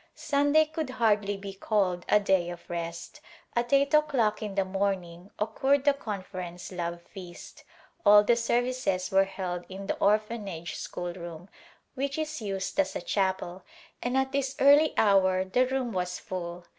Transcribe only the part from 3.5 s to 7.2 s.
At eight o'clock in the morning occurred the conference love